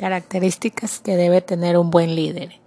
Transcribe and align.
Características 0.00 0.98
que 0.98 1.14
debe 1.14 1.42
tener 1.42 1.76
un 1.76 1.90
buen 1.90 2.16
líder. 2.16 2.58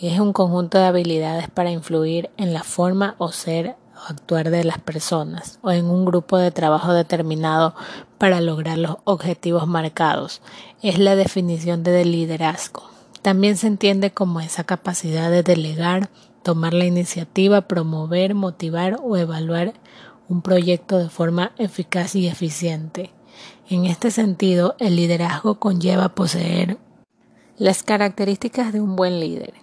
Es 0.00 0.18
un 0.18 0.32
conjunto 0.32 0.78
de 0.78 0.86
habilidades 0.86 1.48
para 1.48 1.70
influir 1.70 2.28
en 2.36 2.52
la 2.52 2.64
forma 2.64 3.14
o 3.18 3.30
ser 3.30 3.76
o 3.94 4.10
actuar 4.10 4.50
de 4.50 4.64
las 4.64 4.80
personas 4.80 5.60
o 5.62 5.70
en 5.70 5.84
un 5.84 6.04
grupo 6.04 6.38
de 6.38 6.50
trabajo 6.50 6.92
determinado 6.92 7.76
para 8.18 8.40
lograr 8.40 8.78
los 8.78 8.96
objetivos 9.04 9.68
marcados. 9.68 10.42
Es 10.82 10.98
la 10.98 11.14
definición 11.14 11.84
de 11.84 12.04
liderazgo. 12.04 12.90
También 13.22 13.56
se 13.56 13.68
entiende 13.68 14.10
como 14.10 14.40
esa 14.40 14.64
capacidad 14.64 15.30
de 15.30 15.44
delegar, 15.44 16.10
tomar 16.42 16.74
la 16.74 16.86
iniciativa, 16.86 17.68
promover, 17.68 18.34
motivar 18.34 18.98
o 19.04 19.16
evaluar 19.16 19.74
un 20.28 20.42
proyecto 20.42 20.98
de 20.98 21.10
forma 21.10 21.52
eficaz 21.58 22.16
y 22.16 22.26
eficiente. 22.26 23.12
En 23.68 23.84
este 23.84 24.10
sentido, 24.10 24.76
el 24.78 24.96
liderazgo 24.96 25.58
conlleva 25.58 26.10
poseer 26.10 26.78
las 27.58 27.82
características 27.82 28.72
de 28.72 28.80
un 28.80 28.96
buen 28.96 29.18
líder. 29.18 29.54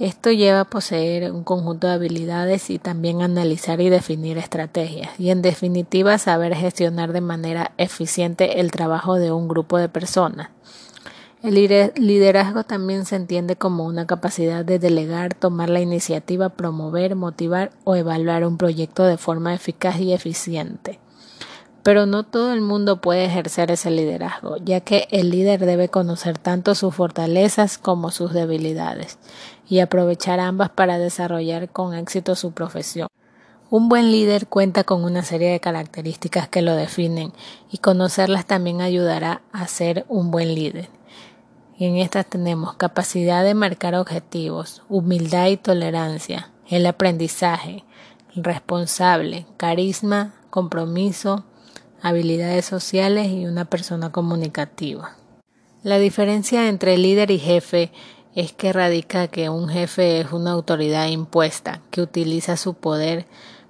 Esto 0.00 0.32
lleva 0.32 0.60
a 0.60 0.64
poseer 0.64 1.30
un 1.30 1.44
conjunto 1.44 1.86
de 1.86 1.92
habilidades 1.92 2.70
y 2.70 2.78
también 2.78 3.22
analizar 3.22 3.80
y 3.80 3.88
definir 3.88 4.38
estrategias 4.38 5.10
y 5.20 5.30
en 5.30 5.42
definitiva 5.42 6.18
saber 6.18 6.56
gestionar 6.56 7.12
de 7.12 7.20
manera 7.20 7.72
eficiente 7.76 8.58
el 8.58 8.72
trabajo 8.72 9.14
de 9.14 9.30
un 9.30 9.46
grupo 9.46 9.78
de 9.78 9.88
personas. 9.88 10.48
El 11.42 11.54
liderazgo 11.54 12.64
también 12.64 13.04
se 13.04 13.16
entiende 13.16 13.56
como 13.56 13.84
una 13.84 14.06
capacidad 14.06 14.64
de 14.64 14.78
delegar, 14.78 15.34
tomar 15.34 15.70
la 15.70 15.80
iniciativa, 15.80 16.48
promover, 16.48 17.16
motivar 17.16 17.72
o 17.84 17.94
evaluar 17.94 18.46
un 18.46 18.56
proyecto 18.56 19.04
de 19.04 19.18
forma 19.18 19.52
eficaz 19.52 20.00
y 20.00 20.12
eficiente. 20.12 21.01
Pero 21.82 22.06
no 22.06 22.22
todo 22.22 22.52
el 22.52 22.60
mundo 22.60 23.00
puede 23.00 23.24
ejercer 23.24 23.70
ese 23.70 23.90
liderazgo, 23.90 24.56
ya 24.58 24.80
que 24.80 25.08
el 25.10 25.30
líder 25.30 25.66
debe 25.66 25.88
conocer 25.88 26.38
tanto 26.38 26.74
sus 26.74 26.94
fortalezas 26.94 27.76
como 27.78 28.10
sus 28.10 28.32
debilidades 28.32 29.18
y 29.68 29.80
aprovechar 29.80 30.38
ambas 30.38 30.70
para 30.70 30.98
desarrollar 30.98 31.70
con 31.70 31.94
éxito 31.94 32.36
su 32.36 32.52
profesión. 32.52 33.08
Un 33.70 33.88
buen 33.88 34.12
líder 34.12 34.48
cuenta 34.48 34.84
con 34.84 35.02
una 35.02 35.22
serie 35.22 35.50
de 35.50 35.58
características 35.58 36.46
que 36.46 36.60
lo 36.60 36.76
definen 36.76 37.32
y 37.70 37.78
conocerlas 37.78 38.44
también 38.44 38.82
ayudará 38.82 39.40
a 39.50 39.66
ser 39.66 40.04
un 40.08 40.30
buen 40.30 40.54
líder. 40.54 40.90
Y 41.78 41.86
en 41.86 41.96
estas 41.96 42.26
tenemos 42.26 42.74
capacidad 42.74 43.42
de 43.42 43.54
marcar 43.54 43.94
objetivos, 43.94 44.82
humildad 44.90 45.48
y 45.48 45.56
tolerancia, 45.56 46.50
el 46.68 46.84
aprendizaje, 46.84 47.84
responsable, 48.36 49.46
carisma, 49.56 50.34
compromiso, 50.50 51.44
habilidades 52.02 52.64
sociales 52.64 53.28
y 53.28 53.46
una 53.46 53.64
persona 53.64 54.10
comunicativa. 54.10 55.16
La 55.82 55.98
diferencia 55.98 56.68
entre 56.68 56.98
líder 56.98 57.30
y 57.30 57.38
jefe 57.38 57.92
es 58.34 58.52
que 58.52 58.72
radica 58.72 59.28
que 59.28 59.48
un 59.48 59.68
jefe 59.68 60.20
es 60.20 60.32
una 60.32 60.52
autoridad 60.52 61.08
impuesta 61.08 61.80
que 61.90 62.02
utiliza 62.02 62.56
su 62.56 62.74
poder 62.74 63.26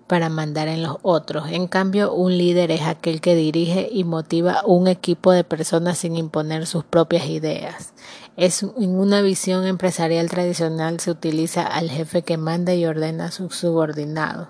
para 0.06 0.28
mandar 0.28 0.68
en 0.68 0.82
los 0.82 0.98
otros. 1.02 1.48
En 1.50 1.66
cambio, 1.66 2.12
un 2.12 2.36
líder 2.36 2.70
es 2.70 2.82
aquel 2.82 3.20
que 3.20 3.34
dirige 3.34 3.88
y 3.90 4.04
motiva 4.04 4.62
un 4.66 4.88
equipo 4.88 5.32
de 5.32 5.44
personas 5.44 5.98
sin 5.98 6.16
imponer 6.16 6.66
sus 6.66 6.84
propias 6.84 7.26
ideas. 7.26 7.94
En 8.36 8.98
una 8.98 9.22
visión 9.22 9.66
empresarial 9.66 10.28
tradicional 10.28 11.00
se 11.00 11.10
utiliza 11.10 11.62
al 11.66 11.90
jefe 11.90 12.22
que 12.22 12.36
manda 12.36 12.74
y 12.74 12.84
ordena 12.84 13.26
a 13.26 13.30
sus 13.30 13.56
subordinados 13.56 14.48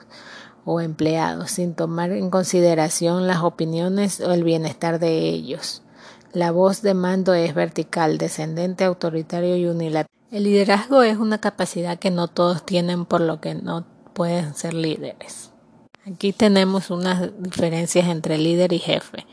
o 0.65 0.81
empleados 0.81 1.51
sin 1.51 1.75
tomar 1.75 2.13
en 2.13 2.31
consideración 2.31 3.27
las 3.27 3.43
opiniones 3.43 4.21
o 4.21 4.33
el 4.33 4.45
bienestar 4.45 4.99
de 4.99 5.29
ellos. 5.29 5.83
La 6.33 6.51
voz 6.51 6.83
de 6.83 6.95
mando 6.95 7.35
es 7.35 7.55
vertical, 7.55 8.19
descendente, 8.19 8.85
autoritario 8.85 9.57
y 9.57 9.67
unilateral. 9.67 10.09
El 10.31 10.45
liderazgo 10.45 11.03
es 11.03 11.19
una 11.19 11.39
capacidad 11.39 11.99
que 11.99 12.11
no 12.11 12.29
todos 12.29 12.65
tienen 12.65 13.05
por 13.05 13.21
lo 13.21 13.41
que 13.41 13.55
no 13.55 13.85
pueden 14.15 14.55
ser 14.55 14.73
líderes. 14.73 15.51
Aquí 16.07 16.33
tenemos 16.33 16.91
unas 16.91 17.31
diferencias 17.39 18.09
entre 18.09 18.39
líder 18.39 18.73
y 18.73 18.79
jefe, 18.79 19.27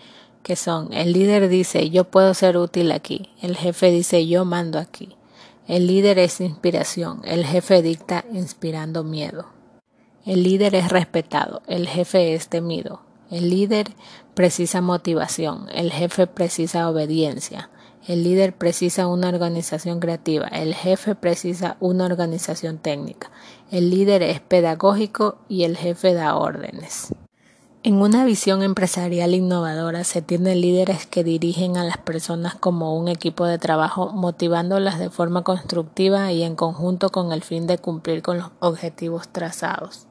que 0.43 0.55
son 0.55 0.93
el 0.93 1.13
líder 1.13 1.47
dice 1.47 1.89
yo 1.89 2.03
puedo 2.03 2.33
ser 2.33 2.57
útil 2.57 2.91
aquí, 2.91 3.31
el 3.41 3.55
jefe 3.55 3.91
dice 3.91 4.27
yo 4.27 4.45
mando 4.45 4.77
aquí. 4.77 5.15
El 5.67 5.87
líder 5.87 6.19
es 6.19 6.41
inspiración, 6.41 7.21
el 7.23 7.45
jefe 7.45 7.81
dicta 7.81 8.25
inspirando 8.31 9.03
miedo. 9.03 9.58
El 10.29 10.43
líder 10.43 10.75
es 10.75 10.89
respetado, 10.89 11.63
el 11.65 11.87
jefe 11.87 12.35
es 12.35 12.49
temido. 12.49 13.01
El 13.31 13.49
líder 13.49 13.87
precisa 14.35 14.79
motivación, 14.79 15.65
el 15.73 15.91
jefe 15.91 16.27
precisa 16.27 16.87
obediencia. 16.87 17.71
El 18.07 18.23
líder 18.23 18.55
precisa 18.55 19.07
una 19.07 19.29
organización 19.29 19.99
creativa, 19.99 20.47
el 20.49 20.75
jefe 20.75 21.15
precisa 21.15 21.77
una 21.79 22.05
organización 22.05 22.77
técnica. 22.77 23.31
El 23.71 23.89
líder 23.89 24.21
es 24.21 24.39
pedagógico 24.39 25.39
y 25.49 25.63
el 25.63 25.75
jefe 25.75 26.13
da 26.13 26.35
órdenes. 26.35 27.07
En 27.81 27.95
una 27.95 28.23
visión 28.23 28.61
empresarial 28.61 29.33
innovadora 29.33 30.03
se 30.03 30.21
tienen 30.21 30.61
líderes 30.61 31.07
que 31.07 31.23
dirigen 31.23 31.75
a 31.75 31.83
las 31.83 31.97
personas 31.97 32.53
como 32.53 32.95
un 32.95 33.07
equipo 33.07 33.47
de 33.47 33.57
trabajo, 33.57 34.11
motivándolas 34.11 34.99
de 34.99 35.09
forma 35.09 35.43
constructiva 35.43 36.31
y 36.31 36.43
en 36.43 36.55
conjunto 36.55 37.09
con 37.09 37.31
el 37.31 37.41
fin 37.41 37.65
de 37.65 37.79
cumplir 37.79 38.21
con 38.21 38.37
los 38.37 38.51
objetivos 38.59 39.29
trazados. 39.29 40.05